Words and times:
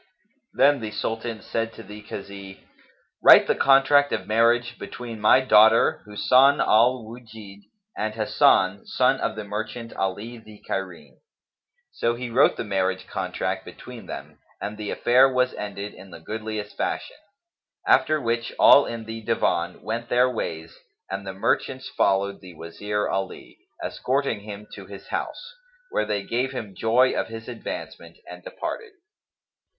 Then 0.53 0.79
the 0.79 0.89
Sultan 0.89 1.43
said 1.43 1.73
to 1.73 1.83
the 1.83 2.01
Kazi, 2.01 2.67
"Write 3.23 3.45
the 3.45 3.53
contract 3.53 4.11
of 4.11 4.25
marriage 4.25 4.79
between 4.79 5.21
my 5.21 5.41
daughter 5.41 6.01
Husn 6.07 6.59
al 6.59 7.03
Wujdd 7.03 7.65
and 7.95 8.15
Hasan, 8.15 8.83
son 8.87 9.19
of 9.21 9.35
the 9.35 9.43
merchant 9.43 9.93
Ali 9.93 10.39
the 10.39 10.59
Cairene." 10.67 11.17
So 11.91 12.15
he 12.15 12.31
wrote 12.31 12.57
the 12.57 12.63
marriage 12.63 13.05
contract 13.05 13.63
between 13.63 14.07
them, 14.07 14.39
and 14.59 14.75
the 14.75 14.89
affair 14.89 15.31
was 15.31 15.53
ended 15.53 15.93
in 15.93 16.09
the 16.09 16.19
goodliest 16.19 16.75
fashion; 16.75 17.17
after 17.87 18.19
which 18.19 18.51
all 18.57 18.87
in 18.87 19.05
the 19.05 19.21
Divan 19.21 19.83
went 19.83 20.09
their 20.09 20.31
ways 20.31 20.75
and 21.11 21.27
the 21.27 21.33
merchants 21.33 21.89
followed 21.89 22.41
the 22.41 22.55
Wazir 22.55 23.07
Ali, 23.07 23.59
escorting 23.83 24.39
him 24.39 24.67
to 24.73 24.87
his 24.87 25.09
house, 25.09 25.53
where 25.91 26.05
they 26.05 26.23
gave 26.23 26.53
him 26.53 26.73
joy 26.75 27.11
of 27.13 27.27
his 27.27 27.47
advancement 27.47 28.17
and 28.27 28.43
departed. 28.43 28.93